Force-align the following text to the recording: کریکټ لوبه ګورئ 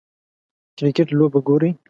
کریکټ 0.77 1.07
لوبه 1.19 1.39
ګورئ 1.47 1.71